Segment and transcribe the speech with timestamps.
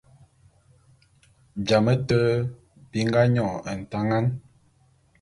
[1.67, 2.19] Jame te
[2.89, 4.25] bi nga nyon ntangan.